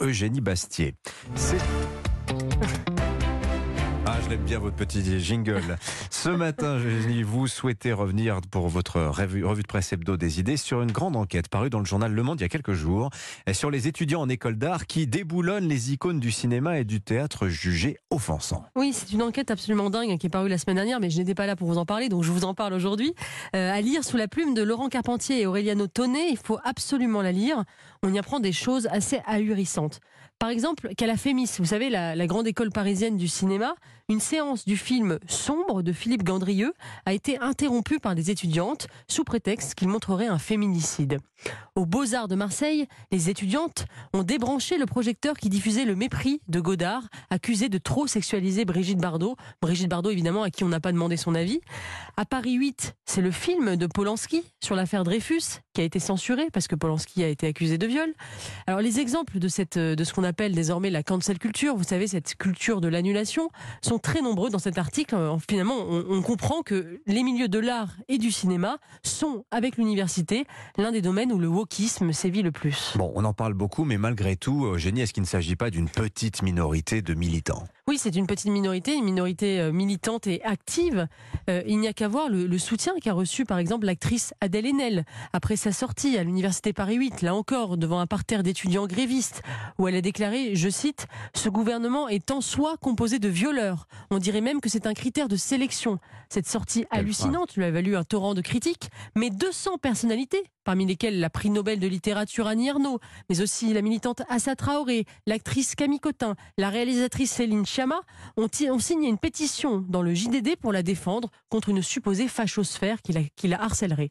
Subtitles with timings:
[0.00, 0.94] Eugénie Bastier.
[4.30, 5.76] Je l'aime bien votre petit jingle.
[6.08, 6.78] Ce matin,
[7.24, 11.48] vous souhaitez revenir pour votre revue, de presse hebdo des idées sur une grande enquête
[11.48, 13.10] parue dans le journal Le Monde il y a quelques jours
[13.52, 17.48] sur les étudiants en école d'art qui déboulonnent les icônes du cinéma et du théâtre
[17.48, 18.64] jugés offensants.
[18.76, 21.34] Oui, c'est une enquête absolument dingue qui est parue la semaine dernière, mais je n'étais
[21.34, 23.12] pas là pour vous en parler, donc je vous en parle aujourd'hui.
[23.56, 27.22] Euh, à lire sous la plume de Laurent Carpentier et Aureliano Tonnet, il faut absolument
[27.22, 27.64] la lire.
[28.04, 30.00] On y apprend des choses assez ahurissantes.
[30.40, 33.74] Par exemple, qu'à la FEMIS, vous savez, la, grande école parisienne du cinéma,
[34.08, 36.72] une séance du film Sombre de Philippe Gandrieux
[37.04, 41.18] a été interrompue par des étudiantes sous prétexte qu'il montrerait un féminicide.
[41.76, 43.84] Aux Beaux-Arts de Marseille, les étudiantes
[44.14, 48.98] ont débranché le projecteur qui diffusait le mépris de Godard, accusé de trop sexualiser Brigitte
[48.98, 49.36] Bardot.
[49.60, 51.60] Brigitte Bardot, évidemment, à qui on n'a pas demandé son avis.
[52.16, 56.48] À Paris 8, c'est le film de Polanski sur l'affaire Dreyfus qui a été censuré
[56.52, 58.12] parce que Polanski a été accusé de viol.
[58.66, 62.80] Alors les exemples de, ce qu'on appelle désormais la cancel culture, vous savez, cette culture
[62.80, 63.50] de l'annulation,
[63.82, 65.16] sont très nombreux dans cet article.
[65.48, 70.46] Finalement, on, comprend que les milieux de l'art et du cinéma sont, avec l'université,
[70.78, 72.94] l'un des domaines où le wokisme sévit le plus.
[72.96, 75.88] Bon, on en parle beaucoup, mais malgré tout, Génie, est-ce qu'il ne s'agit pas d'une
[75.88, 77.64] petite minorité de militants?
[77.90, 81.08] Oui, c'est une petite minorité, une minorité euh, militante et active.
[81.48, 85.04] Euh, il n'y a qu'à voir le, soutien qu'a reçu, par exemple, l'actrice Adèle Haenel
[85.32, 89.42] après sa sortie à l'Université Paris 8, là encore, devant un parterre d'étudiants grévistes,
[89.78, 90.19] où elle a déclaré,
[90.54, 93.86] je cite, Ce gouvernement est en soi composé de violeurs.
[94.10, 95.98] On dirait même que c'est un critère de sélection.
[96.28, 101.20] Cette sortie hallucinante lui a valu un torrent de critiques, mais 200 personnalités parmi lesquelles
[101.20, 106.00] la prix Nobel de littérature Annie Ernaux, mais aussi la militante Assa Traoré, l'actrice Camille
[106.00, 108.00] Cotin, la réalisatrice Céline Chama,
[108.36, 108.48] ont,
[108.78, 113.22] signé une pétition dans le JDD pour la défendre contre une supposée fachosphère qui la,
[113.36, 114.10] qui la harcèlerait.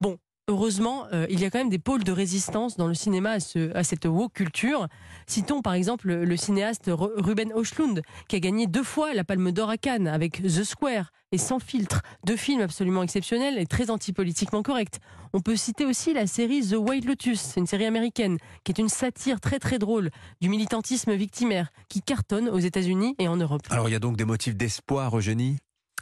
[0.00, 3.36] Bon, heureusement, euh, il y a quand même des pôles de résistance dans le cinéma
[3.74, 4.88] à, cette woke culture.
[5.26, 9.70] Citons par exemple le, cinéaste Ruben Östlund, qui a gagné deux fois la Palme d'Or
[9.70, 14.62] à Cannes avec The Square et Sans filtre, deux films absolument exceptionnels et très antipolitiquement
[14.62, 15.00] corrects.
[15.32, 18.90] On peut citer aussi la série The White Lotus, une série américaine qui est une
[18.90, 23.62] satire très très drôle du militantisme victimaire qui cartonne aux États-Unis et en Europe.
[23.70, 25.56] Alors il y a donc des motifs d'espoir, Eugénie?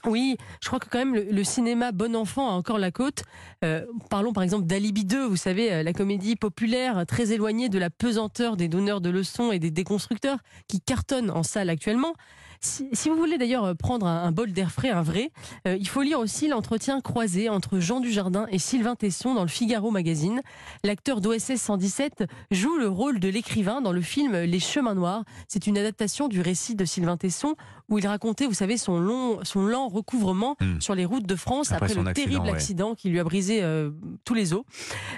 [0.07, 3.25] Oui, je crois que quand même le, cinéma bon enfant a encore la côte.
[3.65, 7.79] Euh, parlons par exemple d'Alibi 2, vous savez, euh, la comédie populaire très éloignée de
[7.79, 12.15] la pesanteur des donneurs de leçons et des déconstructeurs qui cartonnent en salle actuellement.
[12.63, 15.31] Si, vous voulez d'ailleurs euh, prendre un, bol d'air frais, un vrai,
[15.67, 19.91] il faut lire aussi l'entretien croisé entre Jean Dujardin et Sylvain Tesson dans le Figaro
[19.91, 20.43] magazine.
[20.85, 25.25] L'acteur d'OSS 117 joue le rôle de l'écrivain dans le film Les Chemins Noirs.
[25.49, 27.57] C'est une adaptation du récit de Sylvain Tesson
[27.91, 30.81] où il racontait, vous savez, son long, son lent recouvrement hmm.
[30.81, 33.91] sur les routes de France après, le terrible accident qui lui a brisé euh,
[34.25, 34.63] tous les os.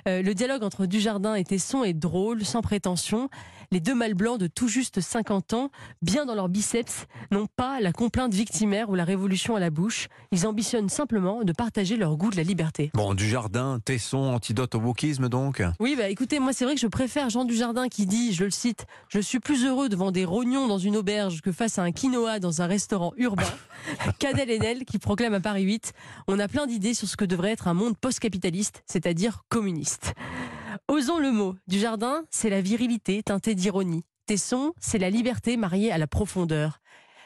[0.09, 3.29] Euh, le dialogue entre Dujardin et Tesson est drôle, sans prétention.
[3.73, 5.71] Les deux mâles blancs de tout juste 50 ans,
[6.03, 10.09] bien dans leurs biceps, n'ont pas la complainte victimaire ou la révolution à la bouche.
[10.31, 12.91] Ils ambitionnent simplement de partager leur goût de la liberté.
[12.93, 16.87] Bon, Dujardin, Tesson, antidote au wokisme donc Oui, bah écoutez, moi c'est vrai que je
[16.87, 20.67] préfère Jean Dujardin qui dit, je le cite, Je suis plus heureux devant des rognons
[20.67, 23.49] dans une auberge que face à un quinoa dans un restaurant urbain.
[24.19, 25.95] Cadel Enel qui proclame à Paris 8
[26.29, 30.13] On a plein d'idées sur ce que devrait être un monde post-capitaliste, c'est-à-dire communiste.
[30.93, 31.55] Osons le mot.
[31.69, 34.05] Du jardin, c'est la virilité teintée d'ironie.
[34.27, 36.81] Tesson, c'est la liberté mariée à la profondeur.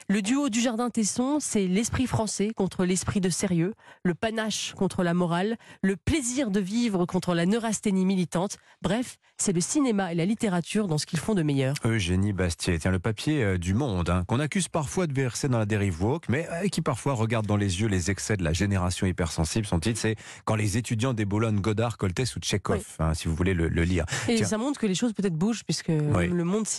[0.08, 3.74] Le duo du Jardin Tesson, c'est l'esprit français contre l'esprit de sérieux,
[4.04, 8.56] le panache contre la morale, le plaisir de vivre contre la neurasthénie militante.
[8.82, 11.74] Bref, c'est le cinéma et la littérature dans ce qu'ils font de meilleur.
[11.84, 15.58] Eugénie Bastier, tiens, le papier euh, du Monde, hein, qu'on accuse parfois de verser dans
[15.58, 18.52] la dérive woke, mais euh, qui parfois regarde dans les yeux les excès de la
[18.52, 19.66] génération hypersensible.
[19.66, 20.14] Son titre, c'est
[20.44, 24.06] Quand les étudiants déboulonnent Godard, Coltès ou Tchekhov, hein, si vous voulez le, lire.
[24.28, 26.68] Et ça montre que les choses peut-être bougent, puisque le monde